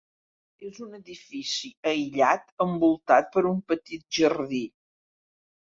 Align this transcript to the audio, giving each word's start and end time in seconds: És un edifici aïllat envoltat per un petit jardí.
És 0.69 0.79
un 0.85 0.95
edifici 0.99 1.69
aïllat 1.91 2.49
envoltat 2.67 3.31
per 3.39 3.47
un 3.53 3.63
petit 3.75 4.19
jardí. 4.23 4.67